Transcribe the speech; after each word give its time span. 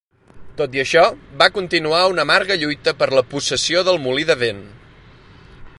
Tot 0.61 0.77
i 0.77 0.81
això, 0.83 1.03
va 1.41 1.49
continuar 1.57 1.99
una 2.13 2.25
amarga 2.27 2.57
lluita 2.63 2.95
per 3.03 3.09
la 3.19 3.25
possessió 3.35 3.87
del 3.91 4.01
molí 4.07 4.27
de 4.31 4.37
vent. 4.45 4.65